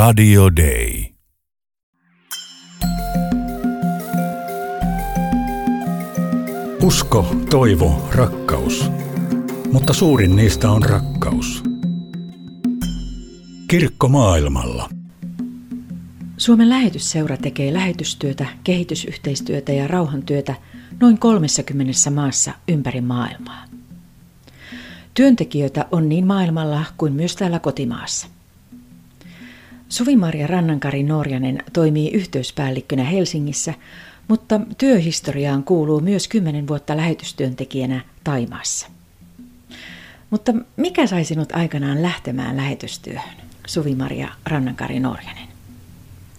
Radio 0.00 0.56
Day. 0.56 1.04
Usko, 6.82 7.36
toivo, 7.50 8.08
rakkaus. 8.14 8.90
Mutta 9.72 9.92
suurin 9.92 10.36
niistä 10.36 10.70
on 10.70 10.82
rakkaus. 10.82 11.62
Kirkko 13.68 14.08
maailmalla. 14.08 14.88
Suomen 16.36 16.68
lähetysseura 16.68 17.36
tekee 17.36 17.72
lähetystyötä, 17.72 18.46
kehitysyhteistyötä 18.64 19.72
ja 19.72 19.88
rauhantyötä 19.88 20.54
noin 21.00 21.18
30 21.18 22.10
maassa 22.10 22.52
ympäri 22.68 23.00
maailmaa. 23.00 23.64
Työntekijöitä 25.14 25.86
on 25.92 26.08
niin 26.08 26.26
maailmalla 26.26 26.84
kuin 26.96 27.12
myös 27.12 27.36
täällä 27.36 27.58
kotimaassa. 27.58 28.39
Suvi-Maria 29.90 30.46
Rannankari 30.46 31.02
Norjanen 31.02 31.62
toimii 31.72 32.10
yhteyspäällikkönä 32.10 33.04
Helsingissä, 33.04 33.74
mutta 34.28 34.60
työhistoriaan 34.78 35.64
kuuluu 35.64 36.00
myös 36.00 36.28
kymmenen 36.28 36.68
vuotta 36.68 36.96
lähetystyöntekijänä 36.96 38.00
Taimaassa. 38.24 38.86
Mutta 40.30 40.52
mikä 40.76 41.06
sai 41.06 41.24
sinut 41.24 41.52
aikanaan 41.52 42.02
lähtemään 42.02 42.56
lähetystyöhön, 42.56 43.36
Suvi-Maria 43.66 44.28
Rannankari 44.46 45.00
Norjanen? 45.00 45.48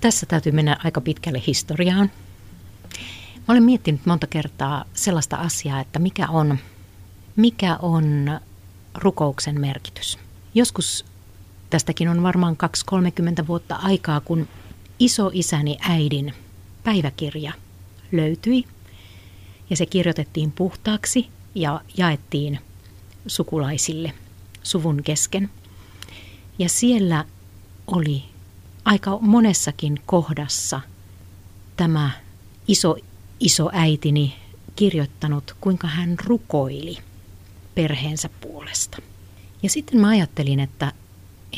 Tässä 0.02 0.26
täytyy 0.26 0.52
mennä 0.52 0.78
aika 0.84 1.02
pitkälle 1.02 1.42
historiaan. 1.48 2.12
Mä 3.36 3.46
olen 3.48 3.64
miettinyt 3.64 4.06
monta 4.06 4.28
kertaa 4.28 4.86
sellaista 4.94 5.36
asiaa, 5.36 5.80
että 5.80 6.00
mikä 6.00 6.28
on, 6.28 6.58
mikä 7.36 7.78
on 7.82 8.40
rukouksen 8.96 9.62
merkitys. 9.62 10.20
Joskus 10.56 11.11
tästäkin 11.72 12.10
on 12.10 12.24
varmaan 12.24 12.58
2-30 13.44 13.48
vuotta 13.48 13.76
aikaa, 13.76 14.20
kun 14.20 14.48
isoisäni 15.00 15.78
äidin 15.82 16.34
päiväkirja 16.84 17.54
löytyi 18.12 18.66
ja 19.70 19.76
se 19.76 19.86
kirjoitettiin 19.86 20.52
puhtaaksi 20.52 21.30
ja 21.56 21.82
jaettiin 21.98 22.60
sukulaisille 23.28 24.14
suvun 24.64 25.04
kesken. 25.04 25.50
Ja 26.60 26.70
siellä 26.70 27.26
oli 27.88 28.24
aika 28.86 29.18
monessakin 29.22 30.00
kohdassa 30.06 30.82
tämä 31.78 32.12
iso, 32.68 32.96
iso 33.40 33.70
äitini 33.74 34.36
kirjoittanut, 34.76 35.56
kuinka 35.62 35.88
hän 35.88 36.16
rukoili 36.26 36.98
perheensä 37.76 38.30
puolesta. 38.42 38.98
Ja 39.64 39.70
sitten 39.70 40.02
mä 40.02 40.08
ajattelin, 40.08 40.60
että, 40.60 40.92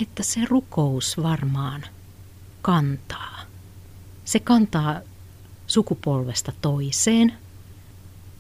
että 0.02 0.24
se 0.24 0.42
rukous 0.50 1.18
varmaan 1.18 1.86
kantaa. 2.62 3.40
Se 4.26 4.40
kantaa 4.40 5.02
sukupolvesta 5.68 6.52
toiseen 6.62 7.34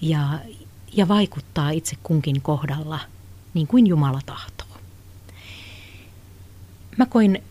ja, 0.01 0.39
ja 0.93 1.07
vaikuttaa 1.07 1.69
itse 1.69 1.95
kunkin 2.03 2.41
kohdalla 2.41 2.99
niin 3.53 3.67
kuin 3.67 3.87
Jumala 3.87 4.19
tahtoo. 4.25 4.67
Mä 6.97 7.05
koin 7.05 7.43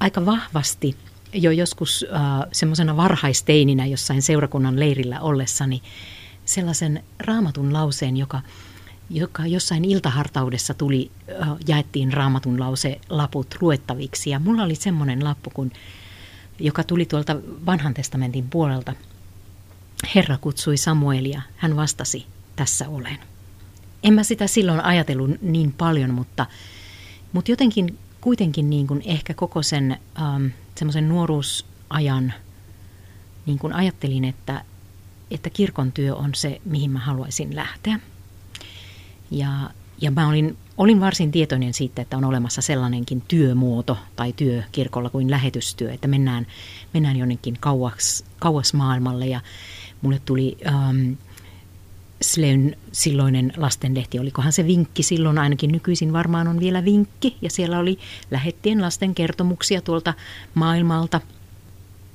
aika 0.00 0.26
vahvasti 0.26 0.96
jo 1.32 1.50
joskus 1.50 2.06
äh, 2.14 2.48
semmoisena 2.52 2.96
varhaisteininä 2.96 3.86
jossain 3.86 4.22
seurakunnan 4.22 4.80
leirillä 4.80 5.20
ollessani 5.20 5.82
sellaisen 6.44 7.04
raamatun 7.18 7.72
lauseen, 7.72 8.16
joka, 8.16 8.40
joka 9.10 9.46
jossain 9.46 9.84
iltahartaudessa 9.84 10.74
tuli, 10.74 11.10
jaettiin 11.66 12.12
raamatun 12.12 12.60
lause 12.60 13.00
laput 13.08 13.56
luettaviksi. 13.60 14.30
Ja 14.30 14.38
mulla 14.38 14.62
oli 14.62 14.74
semmoinen 14.74 15.24
lappu, 15.24 15.50
kun, 15.54 15.72
joka 16.58 16.84
tuli 16.84 17.06
tuolta 17.06 17.36
vanhan 17.66 17.94
testamentin 17.94 18.50
puolelta. 18.50 18.92
Herra 20.14 20.38
kutsui 20.38 20.76
Samuelia, 20.76 21.42
hän 21.56 21.76
vastasi, 21.76 22.26
tässä 22.56 22.88
olen. 22.88 23.18
En 24.02 24.14
mä 24.14 24.22
sitä 24.22 24.46
silloin 24.46 24.80
ajatellut 24.80 25.42
niin 25.42 25.72
paljon, 25.72 26.14
mutta, 26.14 26.46
mutta 27.32 27.52
jotenkin 27.52 27.98
kuitenkin 28.20 28.70
niin 28.70 28.86
kuin 28.86 29.02
ehkä 29.04 29.34
koko 29.34 29.62
sen 29.62 29.96
ähm, 30.20 30.46
semmoisen 30.74 31.08
nuoruusajan 31.08 32.32
niin 33.46 33.58
kuin 33.58 33.72
ajattelin, 33.72 34.24
että, 34.24 34.64
että 35.30 35.50
kirkon 35.50 35.92
työ 35.92 36.14
on 36.14 36.34
se, 36.34 36.60
mihin 36.64 36.90
mä 36.90 36.98
haluaisin 36.98 37.56
lähteä. 37.56 38.00
Ja, 39.30 39.70
ja 40.00 40.10
mä 40.10 40.28
olin, 40.28 40.56
olin 40.78 41.00
varsin 41.00 41.32
tietoinen 41.32 41.74
siitä, 41.74 42.02
että 42.02 42.16
on 42.16 42.24
olemassa 42.24 42.62
sellainenkin 42.62 43.20
työmuoto 43.28 43.98
tai 44.16 44.32
työ 44.32 44.62
kirkolla 44.72 45.10
kuin 45.10 45.30
lähetystyö, 45.30 45.92
että 45.92 46.08
mennään, 46.08 46.46
mennään 46.94 47.16
jonnekin 47.16 47.56
kauas, 47.60 48.24
kauas 48.38 48.74
maailmalle. 48.74 49.26
Ja 49.26 49.40
mulle 50.02 50.20
tuli... 50.24 50.56
Ähm, 50.66 51.12
Sleyn 52.22 52.76
silloinen 52.92 53.52
lastenlehti, 53.56 54.18
olikohan 54.18 54.52
se 54.52 54.66
vinkki 54.66 55.02
silloin, 55.02 55.38
ainakin 55.38 55.72
nykyisin 55.72 56.12
varmaan 56.12 56.48
on 56.48 56.60
vielä 56.60 56.84
vinkki, 56.84 57.36
ja 57.42 57.50
siellä 57.50 57.78
oli 57.78 57.98
lähettien 58.30 58.82
lasten 58.82 59.14
kertomuksia 59.14 59.80
tuolta 59.80 60.14
maailmalta, 60.54 61.20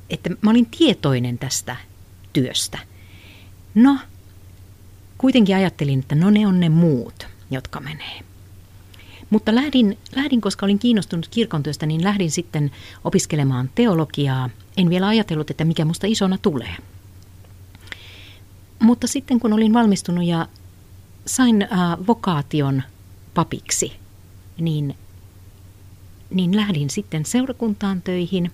että 0.10 0.30
mä 0.42 0.50
olin 0.52 0.66
tietoinen 0.66 1.38
tästä 1.38 1.76
työstä. 2.34 2.78
No, 3.76 3.98
kuitenkin 5.26 5.56
ajattelin, 5.56 6.00
että 6.00 6.16
no 6.16 6.30
ne 6.30 6.48
on 6.48 6.60
ne 6.60 6.70
muut, 6.70 7.28
jotka 7.52 7.80
menee. 7.80 8.20
Mutta 9.30 9.56
lähdin, 9.56 9.98
lähdin, 10.16 10.42
koska 10.42 10.66
olin 10.66 10.80
kiinnostunut 10.80 11.28
kirkontyöstä, 11.28 11.86
niin 11.86 12.04
lähdin 12.04 12.32
sitten 12.32 12.72
opiskelemaan 13.04 13.70
teologiaa. 13.76 14.50
En 14.78 14.90
vielä 14.90 15.08
ajatellut, 15.08 15.50
että 15.50 15.66
mikä 15.66 15.86
musta 15.86 16.08
isona 16.08 16.38
tulee. 16.42 16.76
Mutta 18.80 19.08
sitten 19.08 19.40
kun 19.40 19.54
olin 19.54 19.74
valmistunut 19.74 20.26
ja 20.26 20.48
sain 21.26 21.62
äh, 21.62 21.70
vokaation 22.08 22.84
papiksi, 23.34 23.94
niin, 24.60 24.96
niin 26.30 26.56
lähdin 26.56 26.90
sitten 26.90 27.26
seurakuntaan 27.26 28.02
töihin. 28.02 28.52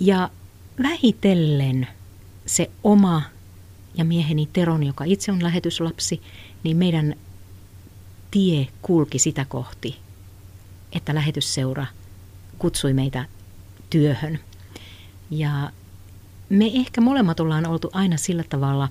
Ja 0.00 0.30
vähitellen 0.82 1.88
se 2.46 2.70
oma 2.84 3.22
ja 3.94 4.04
mieheni 4.04 4.48
Teron, 4.52 4.82
joka 4.82 5.04
itse 5.04 5.32
on 5.32 5.42
lähetyslapsi, 5.42 6.22
niin 6.62 6.76
meidän 6.76 7.14
tie 8.30 8.68
kulki 8.82 9.18
sitä 9.18 9.46
kohti, 9.48 9.98
että 10.92 11.14
lähetysseura 11.14 11.86
kutsui 12.58 12.92
meitä 12.92 13.24
työhön. 13.90 14.38
Ja 15.30 15.70
me 16.48 16.70
ehkä 16.74 17.00
molemmat 17.00 17.40
ollaan 17.40 17.66
oltu 17.66 17.90
aina 17.92 18.16
sillä 18.16 18.44
tavalla 18.48 18.88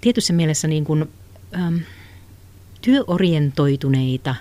tietyssä 0.00 0.32
mielessä 0.32 0.68
niin 0.68 0.84
kuin, 0.84 1.10
äm, 1.54 1.80
työorientoituneita. 2.80 4.34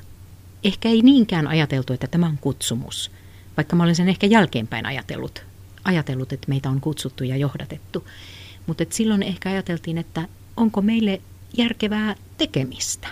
Ehkä 0.63 0.89
ei 0.89 1.01
niinkään 1.01 1.47
ajateltu, 1.47 1.93
että 1.93 2.07
tämä 2.07 2.25
on 2.25 2.37
kutsumus, 2.37 3.11
vaikka 3.57 3.75
mä 3.75 3.83
olen 3.83 3.95
sen 3.95 4.09
ehkä 4.09 4.27
jälkeenpäin 4.27 4.85
ajatellut, 4.85 5.45
ajatellut 5.83 6.33
että 6.33 6.49
meitä 6.49 6.69
on 6.69 6.81
kutsuttu 6.81 7.23
ja 7.23 7.37
johdatettu. 7.37 8.07
Mutta 8.67 8.83
silloin 8.89 9.23
ehkä 9.23 9.49
ajateltiin, 9.49 9.97
että 9.97 10.27
onko 10.57 10.81
meille 10.81 11.21
järkevää 11.57 12.15
tekemistä 12.37 13.07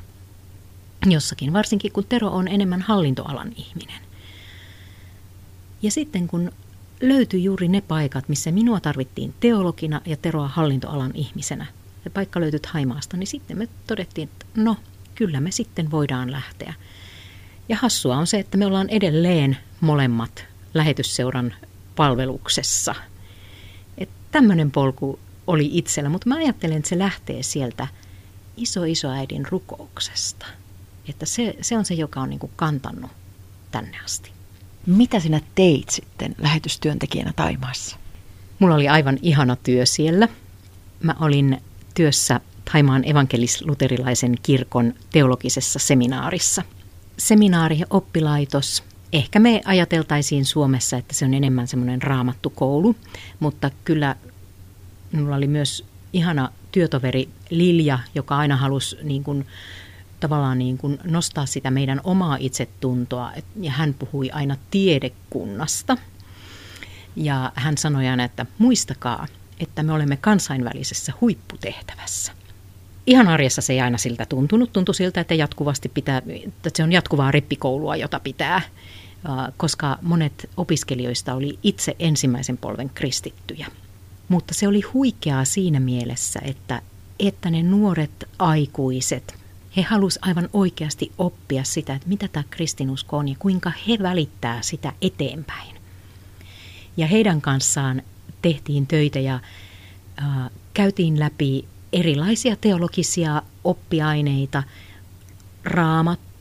jossakin, 1.05 1.53
varsinkin 1.53 1.91
kun 1.91 2.05
Tero 2.09 2.29
on 2.29 2.47
enemmän 2.47 2.81
hallintoalan 2.81 3.51
ihminen. 3.55 4.01
Ja 5.81 5.91
sitten 5.91 6.27
kun 6.27 6.51
löytyi 7.01 7.43
juuri 7.43 7.67
ne 7.67 7.81
paikat, 7.81 8.29
missä 8.29 8.51
minua 8.51 8.79
tarvittiin 8.79 9.33
teologina 9.39 10.01
ja 10.05 10.17
Teroa 10.17 10.47
hallintoalan 10.47 11.11
ihmisenä. 11.13 11.65
Ja 12.05 12.11
paikka 12.11 12.39
löytyi 12.39 12.59
Haimaasta, 12.67 13.17
niin 13.17 13.27
sitten 13.27 13.57
me 13.57 13.67
todettiin, 13.87 14.29
että 14.29 14.45
no, 14.55 14.77
kyllä 15.15 15.41
me 15.41 15.51
sitten 15.51 15.91
voidaan 15.91 16.31
lähteä. 16.31 16.73
Ja 17.69 17.77
hassua 17.81 18.17
on 18.17 18.27
se, 18.27 18.39
että 18.39 18.57
me 18.57 18.65
ollaan 18.65 18.89
edelleen 18.89 19.57
molemmat 19.81 20.45
lähetysseuran 20.73 21.53
palveluksessa. 21.95 22.95
Että 23.97 24.15
tämmöinen 24.31 24.71
polku 24.71 25.19
oli 25.47 25.69
itsellä, 25.73 26.09
mutta 26.09 26.29
mä 26.29 26.35
ajattelen, 26.35 26.77
että 26.77 26.89
se 26.89 26.99
lähtee 26.99 27.43
sieltä 27.43 27.87
iso 28.57 28.83
isoäidin 28.83 29.45
rukouksesta. 29.51 30.45
Että 31.09 31.25
se, 31.25 31.55
se 31.61 31.77
on 31.77 31.85
se, 31.85 31.93
joka 31.93 32.21
on 32.21 32.29
niin 32.29 32.39
kuin 32.39 32.51
kantanut 32.55 33.11
tänne 33.71 33.97
asti. 34.05 34.31
Mitä 34.85 35.19
sinä 35.19 35.41
teit 35.55 35.89
sitten 35.89 36.35
lähetystyöntekijänä 36.37 37.33
Taimaassa? 37.35 37.97
Mulla 38.59 38.75
oli 38.75 38.89
aivan 38.89 39.19
ihana 39.21 39.55
työ 39.55 39.85
siellä. 39.85 40.27
Mä 41.03 41.15
olin 41.19 41.61
työssä 41.95 42.39
Taimaan 42.71 43.03
evankelis-luterilaisen 43.03 44.35
kirkon 44.43 44.93
teologisessa 45.11 45.79
seminaarissa. 45.79 46.63
Seminaari, 47.17 47.81
oppilaitos. 47.89 48.83
Ehkä 49.13 49.39
me 49.39 49.61
ajateltaisiin 49.65 50.45
Suomessa, 50.45 50.97
että 50.97 51.15
se 51.15 51.25
on 51.25 51.33
enemmän 51.33 51.67
semmoinen 51.67 52.01
raamattukoulu, 52.01 52.95
mutta 53.39 53.71
kyllä 53.85 54.15
mulla 55.13 55.35
oli 55.35 55.47
myös 55.47 55.85
ihana 56.13 56.49
työtoveri 56.71 57.29
Lilja, 57.49 57.99
joka 58.15 58.37
aina 58.37 58.55
halusi 58.55 58.97
niin 59.03 59.23
kuin 59.23 59.47
tavallaan 60.19 60.59
niin 60.59 60.77
kuin 60.77 60.99
nostaa 61.03 61.45
sitä 61.45 61.71
meidän 61.71 62.01
omaa 62.03 62.37
itsetuntoa. 62.39 63.31
Ja 63.61 63.71
hän 63.71 63.93
puhui 63.93 64.31
aina 64.31 64.57
tiedekunnasta. 64.71 65.97
Ja 67.15 67.51
hän 67.55 67.77
sanoi 67.77 68.07
aina, 68.07 68.23
että 68.23 68.45
muistakaa, 68.57 69.27
että 69.59 69.83
me 69.83 69.93
olemme 69.93 70.17
kansainvälisessä 70.17 71.13
huipputehtävässä. 71.21 72.31
Ihan 73.07 73.27
arjessa 73.27 73.61
se 73.61 73.73
ei 73.73 73.81
aina 73.81 73.97
siltä 73.97 74.25
tuntunut. 74.25 74.73
Tuntui 74.73 74.95
siltä, 74.95 75.21
että 75.21 75.33
jatkuvasti 75.33 75.89
pitää, 75.89 76.21
että 76.45 76.69
se 76.73 76.83
on 76.83 76.91
jatkuvaa 76.91 77.31
rippikoulua, 77.31 77.95
jota 77.95 78.19
pitää, 78.19 78.61
koska 79.57 79.97
monet 80.01 80.49
opiskelijoista 80.57 81.33
oli 81.33 81.59
itse 81.63 81.95
ensimmäisen 81.99 82.57
polven 82.57 82.89
kristittyjä. 82.89 83.67
Mutta 84.33 84.53
se 84.53 84.67
oli 84.67 84.81
huikeaa 84.81 85.45
siinä 85.45 85.79
mielessä, 85.79 86.39
että, 86.43 86.81
että 87.19 87.49
ne 87.49 87.63
nuoret 87.63 88.29
aikuiset, 88.39 89.35
he 89.77 89.81
halusivat 89.81 90.27
aivan 90.27 90.49
oikeasti 90.53 91.11
oppia 91.17 91.63
sitä, 91.63 91.93
että 91.93 92.07
mitä 92.07 92.27
tämä 92.27 92.43
kristinusko 92.49 93.17
on 93.17 93.27
ja 93.27 93.35
kuinka 93.39 93.71
he 93.87 93.97
välittää 94.01 94.61
sitä 94.61 94.93
eteenpäin. 95.01 95.75
Ja 96.97 97.07
heidän 97.07 97.41
kanssaan 97.41 98.01
tehtiin 98.41 98.87
töitä 98.87 99.19
ja 99.19 99.39
äh, 100.19 100.49
käytiin 100.73 101.19
läpi 101.19 101.65
erilaisia 101.93 102.55
teologisia 102.55 103.41
oppiaineita. 103.63 104.63
Raamattu 105.63 106.32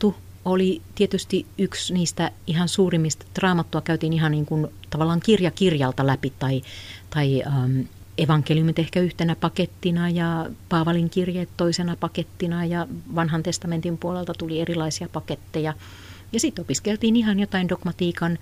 oli 0.45 0.81
tietysti 0.95 1.45
yksi 1.57 1.93
niistä 1.93 2.31
ihan 2.47 2.67
suurimmista. 2.67 3.25
Raamattua 3.37 3.81
käytiin 3.81 4.13
ihan 4.13 4.31
niin 4.31 4.45
kuin 4.45 4.67
tavallaan 4.89 5.19
kirja 5.19 5.51
kirjalta 5.51 6.07
läpi 6.07 6.33
tai, 6.39 6.61
tai 7.09 7.43
ähm, 7.47 7.79
evankeliumit 8.17 8.79
ehkä 8.79 8.99
yhtenä 8.99 9.35
pakettina 9.35 10.09
ja 10.09 10.49
Paavalin 10.69 11.09
kirjeet 11.09 11.49
toisena 11.57 11.95
pakettina 11.99 12.65
ja 12.65 12.87
vanhan 13.15 13.43
testamentin 13.43 13.97
puolelta 13.97 14.33
tuli 14.33 14.61
erilaisia 14.61 15.09
paketteja. 15.13 15.73
Ja 16.31 16.39
sitten 16.39 16.63
opiskeltiin 16.63 17.15
ihan 17.15 17.39
jotain 17.39 17.69
dogmatiikan 17.69 18.37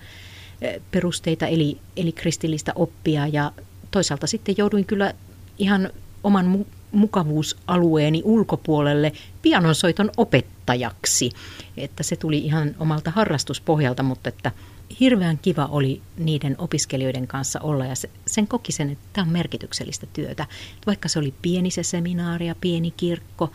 perusteita 0.90 1.46
eli, 1.46 1.78
eli 1.96 2.12
kristillistä 2.12 2.72
oppia 2.74 3.26
ja 3.26 3.52
toisaalta 3.90 4.26
sitten 4.26 4.54
jouduin 4.58 4.84
kyllä 4.84 5.14
ihan 5.58 5.90
oman 6.24 6.46
mukavuusalueeni 6.92 8.22
ulkopuolelle 8.24 9.12
pianonsoiton 9.42 10.10
opettajaksi. 10.16 11.30
Että 11.76 12.02
se 12.02 12.16
tuli 12.16 12.38
ihan 12.38 12.74
omalta 12.78 13.10
harrastuspohjalta, 13.10 14.02
mutta 14.02 14.28
että 14.28 14.52
hirveän 15.00 15.38
kiva 15.38 15.66
oli 15.66 16.02
niiden 16.18 16.54
opiskelijoiden 16.58 17.26
kanssa 17.26 17.60
olla 17.60 17.86
ja 17.86 17.94
sen 18.26 18.46
koki 18.48 18.72
sen, 18.72 18.90
että 18.90 19.04
tämä 19.12 19.26
on 19.26 19.32
merkityksellistä 19.32 20.06
työtä. 20.12 20.46
Vaikka 20.86 21.08
se 21.08 21.18
oli 21.18 21.34
pieni 21.42 21.70
se 21.70 21.82
seminaari 21.82 22.46
ja 22.46 22.54
pieni 22.60 22.90
kirkko, 22.90 23.52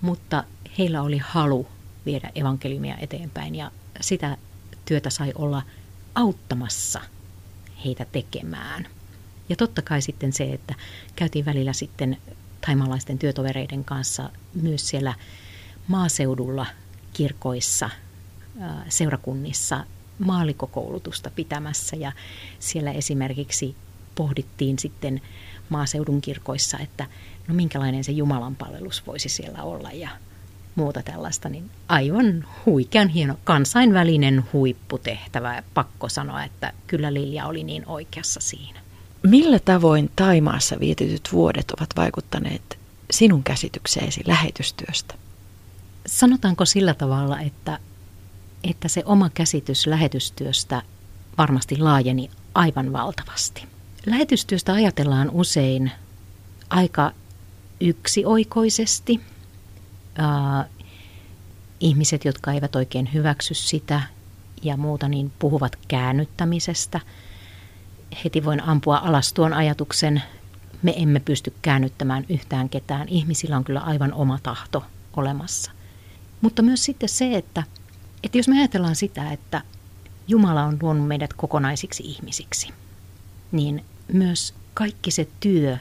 mutta 0.00 0.44
heillä 0.78 1.02
oli 1.02 1.18
halu 1.18 1.66
viedä 2.06 2.30
evankeliumia 2.34 2.96
eteenpäin 3.00 3.54
ja 3.54 3.70
sitä 4.00 4.36
työtä 4.84 5.10
sai 5.10 5.32
olla 5.34 5.62
auttamassa 6.14 7.00
heitä 7.84 8.06
tekemään. 8.12 8.86
Ja 9.48 9.56
totta 9.56 9.82
kai 9.82 10.02
sitten 10.02 10.32
se, 10.32 10.44
että 10.44 10.74
käytiin 11.16 11.44
välillä 11.44 11.72
sitten 11.72 12.16
taimalaisten 12.60 13.18
työtovereiden 13.18 13.84
kanssa 13.84 14.30
myös 14.54 14.88
siellä 14.88 15.14
maaseudulla 15.88 16.66
kirkoissa, 17.12 17.90
seurakunnissa 18.88 19.84
maalikokoulutusta 20.18 21.30
pitämässä 21.30 21.96
ja 21.96 22.12
siellä 22.58 22.92
esimerkiksi 22.92 23.76
pohdittiin 24.14 24.78
sitten 24.78 25.20
maaseudun 25.68 26.20
kirkoissa, 26.20 26.78
että 26.78 27.06
no 27.48 27.54
minkälainen 27.54 28.04
se 28.04 28.12
Jumalan 28.12 28.56
palvelus 28.56 29.06
voisi 29.06 29.28
siellä 29.28 29.62
olla 29.62 29.92
ja 29.92 30.08
muuta 30.74 31.02
tällaista, 31.02 31.48
niin 31.48 31.70
aivan 31.88 32.44
huikean 32.66 33.08
hieno 33.08 33.38
kansainvälinen 33.44 34.44
huipputehtävä. 34.52 35.62
Pakko 35.74 36.08
sanoa, 36.08 36.44
että 36.44 36.72
kyllä 36.86 37.14
Lilja 37.14 37.46
oli 37.46 37.64
niin 37.64 37.86
oikeassa 37.86 38.40
siinä. 38.40 38.80
Millä 39.26 39.58
tavoin 39.58 40.10
Taimaassa 40.16 40.80
vietetyt 40.80 41.28
vuodet 41.32 41.70
ovat 41.70 41.90
vaikuttaneet 41.96 42.78
sinun 43.10 43.42
käsitykseesi 43.42 44.20
lähetystyöstä? 44.26 45.14
Sanotaanko 46.06 46.64
sillä 46.64 46.94
tavalla, 46.94 47.40
että, 47.40 47.78
että 48.64 48.88
se 48.88 49.02
oma 49.04 49.30
käsitys 49.30 49.86
lähetystyöstä 49.86 50.82
varmasti 51.38 51.78
laajeni 51.78 52.30
aivan 52.54 52.92
valtavasti. 52.92 53.64
Lähetystyöstä 54.06 54.72
ajatellaan 54.72 55.30
usein 55.30 55.90
aika 56.70 57.12
yksioikoisesti– 57.80 59.20
äh, 60.20 60.66
ihmiset, 61.80 62.24
jotka 62.24 62.52
eivät 62.52 62.76
oikein 62.76 63.12
hyväksy 63.14 63.54
sitä 63.54 64.02
ja 64.62 64.76
muuta, 64.76 65.08
niin 65.08 65.32
puhuvat 65.38 65.78
käännyttämisestä. 65.88 67.00
Heti 68.24 68.44
voin 68.44 68.62
ampua 68.62 68.98
alas 68.98 69.32
tuon 69.32 69.52
ajatuksen, 69.52 70.22
me 70.82 70.94
emme 70.96 71.20
pysty 71.20 71.54
käännyttämään 71.62 72.24
yhtään 72.28 72.68
ketään. 72.68 73.08
Ihmisillä 73.08 73.56
on 73.56 73.64
kyllä 73.64 73.80
aivan 73.80 74.12
oma 74.12 74.38
tahto 74.42 74.84
olemassa. 75.16 75.70
Mutta 76.40 76.62
myös 76.62 76.84
sitten 76.84 77.08
se, 77.08 77.36
että, 77.36 77.62
että 78.22 78.38
jos 78.38 78.48
me 78.48 78.58
ajatellaan 78.58 78.96
sitä, 78.96 79.30
että 79.30 79.62
Jumala 80.28 80.64
on 80.64 80.78
luonut 80.82 81.06
meidät 81.08 81.32
kokonaisiksi 81.32 82.02
ihmisiksi, 82.02 82.68
niin 83.52 83.84
myös 84.12 84.54
kaikki 84.74 85.10
se 85.10 85.28
työ, 85.40 85.78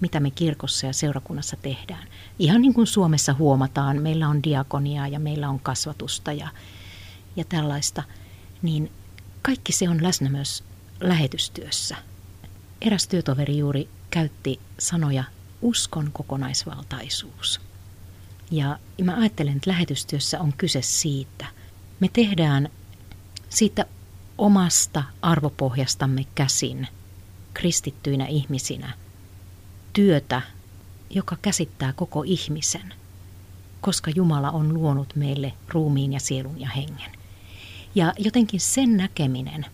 mitä 0.00 0.20
me 0.20 0.30
kirkossa 0.30 0.86
ja 0.86 0.92
seurakunnassa 0.92 1.56
tehdään. 1.62 2.08
Ihan 2.38 2.62
niin 2.62 2.74
kuin 2.74 2.86
Suomessa 2.86 3.34
huomataan, 3.34 4.02
meillä 4.02 4.28
on 4.28 4.42
diakoniaa 4.42 5.08
ja 5.08 5.20
meillä 5.20 5.48
on 5.48 5.60
kasvatusta 5.60 6.32
ja, 6.32 6.48
ja 7.36 7.44
tällaista, 7.44 8.02
niin 8.62 8.92
kaikki 9.42 9.72
se 9.72 9.88
on 9.88 10.02
läsnä 10.02 10.30
myös 10.30 10.64
lähetystyössä. 11.00 11.96
Eräs 12.80 13.08
työtoveri 13.08 13.58
juuri 13.58 13.88
käytti 14.10 14.60
sanoja 14.78 15.24
uskon 15.62 16.10
kokonaisvaltaisuus. 16.12 17.60
Ja 18.50 18.78
mä 19.04 19.16
ajattelen, 19.16 19.56
että 19.56 19.70
lähetystyössä 19.70 20.40
on 20.40 20.52
kyse 20.52 20.82
siitä. 20.82 21.46
Me 22.00 22.08
tehdään 22.12 22.68
siitä 23.48 23.84
omasta 24.38 25.02
arvopohjastamme 25.22 26.26
käsin 26.34 26.88
kristittyinä 27.54 28.26
ihmisinä– 28.26 28.92
työtä, 29.92 30.42
joka 31.10 31.36
käsittää 31.42 31.92
koko 31.92 32.22
ihmisen, 32.26 32.94
koska 33.80 34.10
Jumala 34.14 34.50
on 34.50 34.74
luonut 34.74 35.16
meille 35.16 35.52
ruumiin 35.68 36.12
ja 36.12 36.20
sielun 36.20 36.60
ja 36.60 36.68
hengen. 36.68 37.10
Ja 37.94 38.12
jotenkin 38.18 38.60
sen 38.60 38.96
näkeminen 38.96 39.66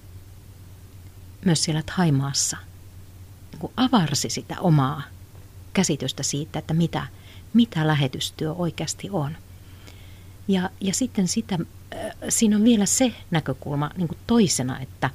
myös 1.44 1.64
siellä 1.64 1.82
Thaimaassa 1.82 2.56
kun 3.58 3.72
avarsi 3.76 4.30
sitä 4.30 4.60
omaa 4.60 5.02
käsitystä 5.72 6.22
siitä, 6.22 6.58
että 6.58 6.74
mitä, 6.74 7.06
mitä 7.52 7.86
lähetystyö 7.86 8.52
oikeasti 8.52 9.10
on. 9.10 9.36
Ja, 10.48 10.70
ja 10.80 10.94
sitten 10.94 11.28
sitä, 11.28 11.58
äh, 11.94 12.10
siinä 12.28 12.56
on 12.56 12.64
vielä 12.64 12.86
se 12.86 13.12
näkökulma 13.30 13.90
niin 13.96 14.08
kuin 14.08 14.18
toisena, 14.26 14.80
että 14.80 15.10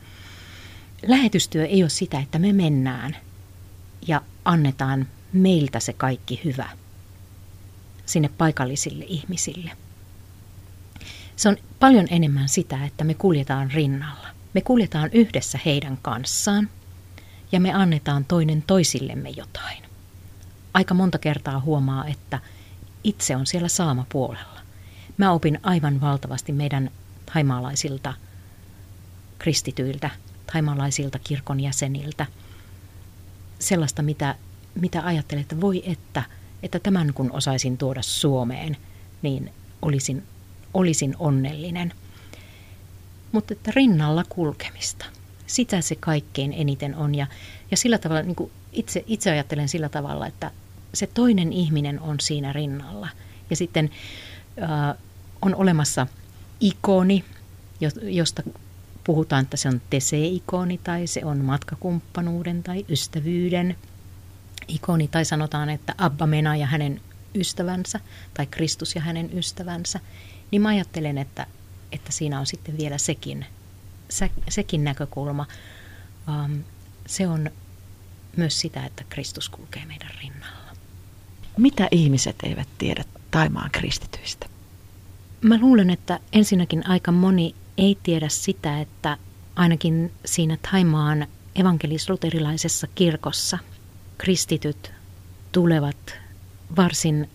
lähetystyö 1.07 1.65
ei 1.65 1.83
ole 1.83 1.89
sitä, 1.89 2.19
että 2.19 2.39
me 2.39 2.53
mennään 2.53 3.17
ja 4.07 4.21
annetaan 4.45 5.07
meiltä 5.33 5.79
se 5.79 5.93
kaikki 5.93 6.41
hyvä 6.43 6.69
sinne 8.05 8.29
paikallisille 8.37 9.05
ihmisille. 9.07 9.71
Se 11.35 11.49
on 11.49 11.57
paljon 11.79 12.07
enemmän 12.09 12.49
sitä, 12.49 12.85
että 12.85 13.03
me 13.03 13.13
kuljetaan 13.13 13.71
rinnalla. 13.71 14.27
Me 14.53 14.61
kuljetaan 14.61 15.09
yhdessä 15.13 15.59
heidän 15.65 15.97
kanssaan 16.01 16.69
ja 17.51 17.59
me 17.59 17.73
annetaan 17.73 18.25
toinen 18.25 18.61
toisillemme 18.61 19.29
jotain. 19.29 19.83
Aika 20.73 20.93
monta 20.93 21.17
kertaa 21.17 21.59
huomaa, 21.59 22.07
että 22.07 22.39
itse 23.03 23.35
on 23.35 23.47
siellä 23.47 23.67
saama 23.67 24.05
puolella. 24.11 24.59
Mä 25.17 25.31
opin 25.31 25.59
aivan 25.63 26.01
valtavasti 26.01 26.51
meidän 26.51 26.91
haimaalaisilta 27.31 28.13
kristityiltä, 29.39 30.09
haimaalaisilta 30.51 31.19
kirkon 31.19 31.59
jäseniltä– 31.59 32.25
sellaista, 33.61 34.01
mitä, 34.01 34.35
mitä 34.75 35.05
ajattelin, 35.05 35.41
että 35.41 35.61
voi 35.61 35.83
että, 35.91 36.23
että 36.63 36.79
tämän 36.79 37.13
kun 37.13 37.31
osaisin 37.31 37.77
tuoda 37.77 38.01
Suomeen, 38.01 38.77
niin 39.21 39.53
olisin, 39.81 40.23
olisin 40.73 41.15
onnellinen. 41.19 41.93
Mutta 43.31 43.53
että 43.53 43.71
rinnalla 43.75 44.23
kulkemista, 44.29 45.05
sitä 45.47 45.81
se 45.81 45.95
kaikkein 45.95 46.53
eniten 46.53 46.95
on. 46.95 47.15
Ja, 47.15 47.27
ja 47.71 47.77
sillä 47.77 47.97
tavalla, 47.97 48.21
niin 48.21 48.35
kuin 48.35 48.51
itse, 48.71 49.03
itse 49.07 49.31
ajattelen 49.31 49.69
sillä 49.69 49.89
tavalla, 49.89 50.27
että 50.27 50.51
se 50.93 51.07
toinen 51.07 51.53
ihminen 51.53 51.99
on 51.99 52.19
siinä 52.19 52.53
rinnalla. 52.53 53.07
Ja 53.49 53.55
sitten 53.55 53.89
äh, 54.63 54.97
on 55.41 55.55
olemassa 55.55 56.07
ikoni, 56.59 57.25
josta 58.01 58.43
puhutaan, 59.03 59.43
että 59.43 59.57
se 59.57 59.69
on 59.69 59.81
tese-ikoni 59.89 60.77
tai 60.77 61.07
se 61.07 61.25
on 61.25 61.37
matkakumppanuuden 61.37 62.63
tai 62.63 62.85
ystävyyden 62.89 63.75
ikoni 64.67 65.07
tai 65.07 65.25
sanotaan, 65.25 65.69
että 65.69 65.95
Abba 65.97 66.27
Mena 66.27 66.55
ja 66.55 66.65
hänen 66.65 67.01
ystävänsä 67.35 67.99
tai 68.33 68.45
Kristus 68.45 68.95
ja 68.95 69.01
hänen 69.01 69.37
ystävänsä, 69.37 69.99
niin 70.51 70.61
mä 70.61 70.69
ajattelen, 70.69 71.17
että, 71.17 71.47
että 71.91 72.11
siinä 72.11 72.39
on 72.39 72.45
sitten 72.45 72.77
vielä 72.77 72.97
sekin, 72.97 73.45
se, 74.09 74.31
sekin 74.49 74.83
näkökulma. 74.83 75.47
Um, 76.27 76.63
se 77.07 77.27
on 77.27 77.49
myös 78.37 78.59
sitä, 78.59 78.85
että 78.85 79.03
Kristus 79.09 79.49
kulkee 79.49 79.85
meidän 79.85 80.09
rinnalla. 80.21 80.75
Mitä 81.57 81.87
ihmiset 81.91 82.35
eivät 82.43 82.67
tiedä 82.77 83.03
Taimaan 83.31 83.71
kristityistä? 83.71 84.45
Mä 85.41 85.59
luulen, 85.59 85.89
että 85.89 86.19
ensinnäkin 86.33 86.87
aika 86.87 87.11
moni 87.11 87.55
ei 87.77 87.97
tiedä 88.03 88.29
sitä, 88.29 88.81
että 88.81 89.17
ainakin 89.55 90.11
siinä 90.25 90.57
Taimaan 90.71 91.27
evankelis-luterilaisessa 91.55 92.87
kirkossa 92.95 93.57
kristityt 94.17 94.93
tulevat 95.51 96.13
varsin 96.77 97.29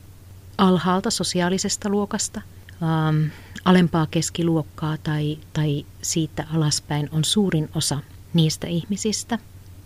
alhaalta 0.59 1.11
sosiaalisesta 1.11 1.89
luokasta. 1.89 2.43
Ähm, 2.83 3.29
alempaa 3.65 4.07
keskiluokkaa 4.11 4.97
tai, 4.99 5.39
tai 5.53 5.87
siitä 6.03 6.47
alaspäin 6.55 7.09
on 7.13 7.25
suurin 7.25 7.69
osa 7.75 7.99
niistä 8.35 8.67
ihmisistä. 8.67 9.39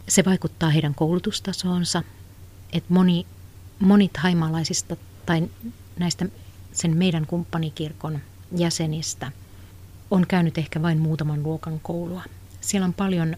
Se 0.09 0.25
vaikuttaa 0.25 0.70
heidän 0.70 0.94
koulutustasoonsa, 0.94 2.02
että 2.73 2.94
moni, 2.94 3.26
moni 3.78 4.11
haimaalaisista 4.18 4.97
tai 5.26 5.49
näistä 5.99 6.26
sen 6.73 6.97
meidän 6.97 7.26
kumppanikirkon 7.26 8.18
jäsenistä 8.56 9.32
on 10.11 10.26
käynyt 10.26 10.59
ehkä 10.59 10.82
vain 10.82 10.99
muutaman 10.99 11.42
luokan 11.42 11.80
koulua. 11.82 12.23
Siellä 12.61 12.85
on 12.85 12.94
paljon 12.94 13.37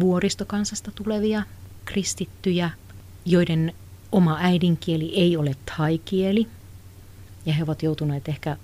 vuoristokansasta 0.00 0.90
tulevia 0.90 1.42
kristittyjä, 1.84 2.70
joiden 3.24 3.72
oma 4.12 4.36
äidinkieli 4.40 5.12
ei 5.14 5.36
ole 5.36 5.56
thai-kieli. 5.76 6.46
Ja 7.46 7.52
he 7.52 7.62
ovat 7.62 7.82
joutuneet 7.82 8.28
ehkä 8.28 8.56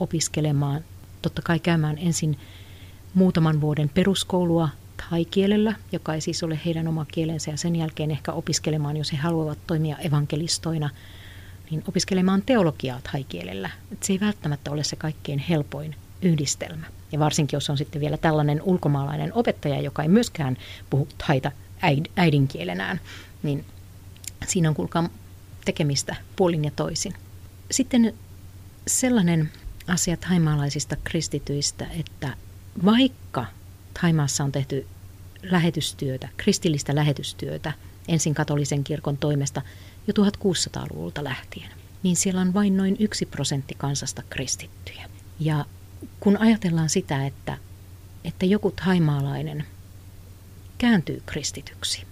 opiskelemaan, 0.00 0.84
totta 1.22 1.42
kai 1.42 1.58
käymään 1.58 1.98
ensin 1.98 2.38
muutaman 3.14 3.60
vuoden 3.60 3.88
peruskoulua 3.88 4.68
thai-kielellä, 5.08 5.74
joka 5.92 6.14
ei 6.14 6.20
siis 6.20 6.42
ole 6.42 6.60
heidän 6.64 6.88
oma 6.88 7.04
kielensä, 7.04 7.50
ja 7.50 7.56
sen 7.56 7.76
jälkeen 7.76 8.10
ehkä 8.10 8.32
opiskelemaan, 8.32 8.96
jos 8.96 9.12
he 9.12 9.16
haluavat 9.16 9.58
toimia 9.66 9.96
evankelistoina, 9.98 10.90
niin 11.70 11.82
opiskelemaan 11.88 12.42
teologiaa 12.42 13.00
thai-kielellä. 13.10 13.70
Et 13.92 14.02
se 14.02 14.12
ei 14.12 14.20
välttämättä 14.20 14.70
ole 14.70 14.84
se 14.84 14.96
kaikkein 14.96 15.38
helpoin 15.38 15.96
yhdistelmä. 16.22 16.86
Ja 17.12 17.18
varsinkin, 17.18 17.56
jos 17.56 17.70
on 17.70 17.78
sitten 17.78 18.00
vielä 18.00 18.16
tällainen 18.16 18.62
ulkomaalainen 18.62 19.34
opettaja, 19.34 19.80
joka 19.80 20.02
ei 20.02 20.08
myöskään 20.08 20.56
puhu 20.90 21.08
thaita 21.18 21.52
äidinkielenään, 22.16 23.00
niin 23.42 23.64
siinä 24.46 24.68
on 24.68 24.74
kuulkaa 24.74 25.08
tekemistä 25.64 26.16
puolin 26.36 26.64
ja 26.64 26.70
toisin. 26.76 27.14
Sitten 27.70 28.14
sellainen 28.86 29.50
asia 29.86 30.16
haimaalaisista 30.24 30.96
kristityistä, 31.04 31.86
että 31.98 32.36
vaikka 32.84 33.46
Haimaassa 34.00 34.44
on 34.44 34.52
tehty 34.52 34.86
lähetystyötä, 35.42 36.28
kristillistä 36.36 36.94
lähetystyötä 36.94 37.72
ensin 38.08 38.34
katolisen 38.34 38.84
kirkon 38.84 39.16
toimesta 39.16 39.62
jo 40.06 40.14
1600-luvulta 40.24 41.24
lähtien, 41.24 41.70
niin 42.02 42.16
siellä 42.16 42.40
on 42.40 42.54
vain 42.54 42.76
noin 42.76 42.96
yksi 42.98 43.26
prosentti 43.26 43.74
kansasta 43.78 44.22
kristittyjä. 44.30 45.08
Ja 45.40 45.64
kun 46.20 46.36
ajatellaan 46.36 46.88
sitä, 46.88 47.26
että, 47.26 47.58
että 48.24 48.46
joku 48.46 48.74
haimaalainen 48.80 49.64
kääntyy 50.78 51.22
kristityksi, 51.26 52.04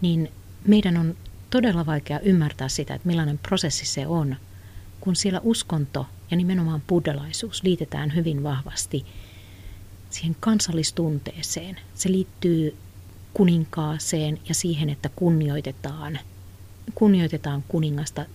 niin 0.00 0.32
meidän 0.64 0.96
on 0.96 1.16
todella 1.50 1.86
vaikea 1.86 2.20
ymmärtää 2.20 2.68
sitä, 2.68 2.94
että 2.94 3.08
millainen 3.08 3.38
prosessi 3.38 3.86
se 3.86 4.06
on, 4.06 4.36
kun 5.00 5.16
siellä 5.16 5.40
uskonto 5.42 6.06
ja 6.30 6.36
nimenomaan 6.36 6.82
buddhalaisuus 6.88 7.62
liitetään 7.62 8.14
hyvin 8.14 8.42
vahvasti 8.42 9.06
siihen 10.10 10.36
kansallistunteeseen. 10.40 11.80
Se 11.94 12.12
liittyy 12.12 12.76
kuninkaaseen 13.34 14.40
ja 14.48 14.54
siihen, 14.54 14.90
että 14.90 15.10
kunnioitetaan, 15.16 16.18
kunnioitetaan 16.94 17.64
kuningasta, 17.68 18.26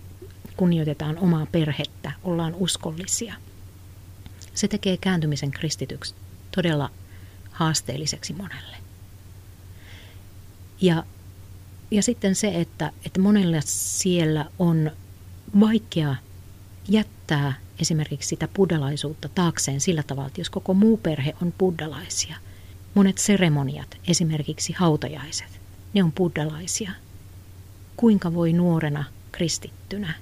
kunnioitetaan 0.58 1.18
omaa 1.18 1.46
perhettä, 1.46 2.12
ollaan 2.24 2.56
uskollisia. 2.56 3.34
Se 4.54 4.68
tekee 4.68 4.98
kääntymisen 4.98 5.52
kristityksi 5.52 6.16
todella 6.56 6.90
haasteelliseksi 7.52 8.34
monelle. 8.34 8.78
Ja 10.82 11.04
ja 11.92 12.04
sitten 12.04 12.36
se, 12.36 12.62
että, 12.62 12.92
että 13.06 13.20
monella 13.20 13.62
siellä 13.66 14.46
on 14.60 14.92
vaikea 15.60 16.16
jättää 16.88 17.54
esimerkiksi 17.82 18.30
sitä 18.30 18.48
buddhalaisuutta 18.48 19.30
taakseen 19.30 19.82
sillä 19.82 20.04
tavalla, 20.04 20.28
että 20.28 20.42
jos 20.42 20.50
koko 20.50 20.74
muu 20.74 20.98
perhe 20.98 21.36
on 21.42 21.54
buddhalaisia, 21.58 22.36
monet 22.94 23.18
seremoniat, 23.18 23.98
esimerkiksi 24.08 24.74
hautajaiset, 24.74 25.62
ne 25.94 26.04
on 26.04 26.12
buddhalaisia. 26.12 26.92
Kuinka 27.98 28.34
voi 28.34 28.54
nuorena 28.54 29.04
kristittynä 29.32 30.14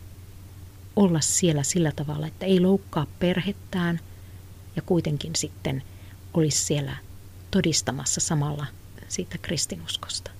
olla 0.95 1.21
siellä 1.21 1.63
sillä 1.63 1.91
tavalla, 1.95 2.27
että 2.27 2.45
ei 2.45 2.59
loukkaa 2.59 3.07
perhettään 3.19 3.99
ja 4.75 4.81
kuitenkin 4.81 5.35
sitten 5.35 5.83
olisi 6.33 6.65
siellä 6.65 6.95
todistamassa 7.51 8.21
samalla 8.21 8.65
siitä 9.07 9.37
kristinuskosta? 9.37 10.31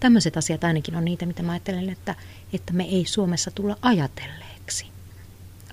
Tämmöiset 0.00 0.36
asiat 0.36 0.64
ainakin 0.64 0.96
on 0.96 1.04
niitä, 1.04 1.26
mitä 1.26 1.42
mä 1.42 1.52
ajattelen, 1.52 1.90
että, 1.90 2.14
että 2.52 2.72
me 2.72 2.84
ei 2.84 3.04
Suomessa 3.06 3.50
tulla 3.50 3.78
ajatelleeksi, 3.82 4.86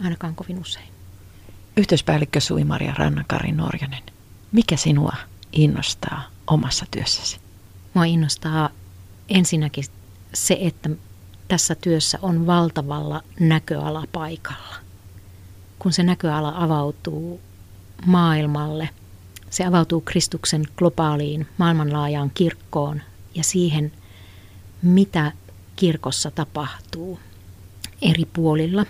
ainakaan 0.03 0.35
kovin 0.35 0.59
usein. 0.59 0.87
Yhteyspäällikkö 1.77 2.39
Sui-Maria 2.39 2.93
Rannakari 2.97 3.51
Norjanen, 3.51 4.03
mikä 4.51 4.77
sinua 4.77 5.13
innostaa 5.51 6.23
omassa 6.47 6.85
työssäsi? 6.91 7.39
Mua 7.93 8.05
innostaa 8.05 8.69
ensinnäkin 9.29 9.83
se, 10.33 10.57
että 10.61 10.89
tässä 11.47 11.75
työssä 11.75 12.19
on 12.21 12.47
valtavalla 12.47 13.23
näköala 13.39 14.03
paikalla. 14.11 14.75
Kun 15.79 15.93
se 15.93 16.03
näköala 16.03 16.53
avautuu 16.55 17.41
maailmalle, 18.05 18.89
se 19.49 19.65
avautuu 19.65 20.01
Kristuksen 20.01 20.63
globaaliin 20.77 21.47
maailmanlaajaan 21.57 22.31
kirkkoon 22.33 23.01
ja 23.35 23.43
siihen 23.43 23.91
mitä 24.81 25.31
kirkossa 25.75 26.31
tapahtuu 26.31 27.19
eri 28.01 28.25
puolilla. 28.25 28.85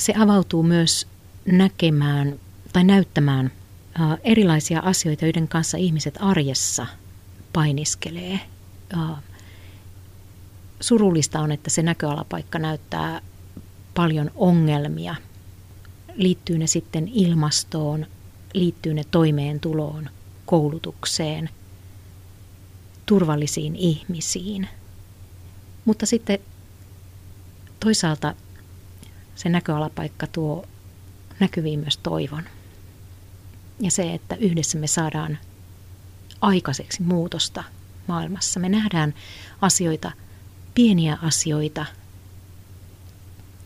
Se 0.00 0.14
avautuu 0.18 0.62
myös 0.62 1.06
näkemään 1.46 2.40
tai 2.72 2.84
näyttämään 2.84 3.50
erilaisia 4.24 4.80
asioita, 4.80 5.24
joiden 5.24 5.48
kanssa 5.48 5.78
ihmiset 5.78 6.14
arjessa 6.20 6.86
painiskelee. 7.52 8.40
Surullista 10.80 11.40
on, 11.40 11.52
että 11.52 11.70
se 11.70 11.82
näköalapaikka 11.82 12.58
näyttää 12.58 13.20
paljon 13.94 14.30
ongelmia. 14.34 15.14
Liittyy 16.14 16.58
ne 16.58 16.66
sitten 16.66 17.08
ilmastoon, 17.08 18.06
liittyy 18.54 18.94
ne 18.94 19.04
toimeentuloon, 19.10 20.10
koulutukseen– 20.46 21.50
turvallisiin 23.10 23.76
ihmisiin. 23.76 24.68
Mutta 25.84 26.06
sitten 26.06 26.38
toisaalta 27.80 28.34
se 29.34 29.48
näköalapaikka 29.48 30.26
tuo 30.26 30.64
näkyviin 31.40 31.80
myös 31.80 31.96
toivon. 31.96 32.42
Ja 33.80 33.90
se, 33.90 34.14
että 34.14 34.34
yhdessä 34.34 34.78
me 34.78 34.86
saadaan 34.86 35.38
aikaiseksi 36.40 37.02
muutosta 37.02 37.64
maailmassa. 38.06 38.60
Me 38.60 38.68
nähdään 38.68 39.14
asioita, 39.60 40.12
pieniä 40.74 41.18
asioita, 41.22 41.86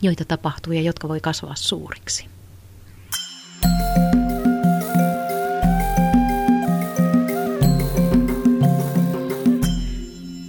joita 0.01 0.25
tapahtuu 0.25 0.73
ja 0.73 0.81
jotka 0.81 1.07
voi 1.07 1.19
kasvaa 1.19 1.55
suuriksi. 1.55 2.25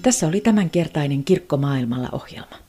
Tässä 0.02 0.26
oli 0.26 0.40
tämänkertainen 0.40 1.24
Kirkkomaailmalla 1.24 2.08
ohjelma. 2.12 2.65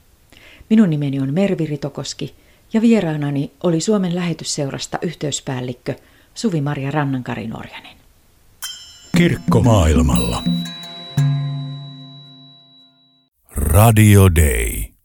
Minun 0.69 0.89
nimeni 0.89 1.19
on 1.19 1.33
Mervi 1.33 1.65
Ritokoski 1.65 2.35
ja 2.73 2.81
vieraanani 2.81 3.51
oli 3.63 3.81
Suomen 3.81 4.15
lähetysseurasta 4.15 4.97
yhteyspäällikkö 5.01 5.95
Suvi-Maria 6.33 6.91
Rannankari 6.91 7.47
Norjanen. 7.47 7.97
Kirkkomaailmalla. 9.17 10.43
Radio 13.55 14.35
Day. 14.35 14.96